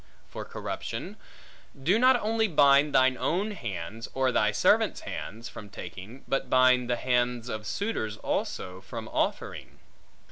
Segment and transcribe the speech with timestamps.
[0.27, 1.15] For corruption:
[1.83, 6.89] do not only bind thine own hands, or thy servants' hands, from taking, but bind
[6.89, 9.77] the hands of suitors also, from offering.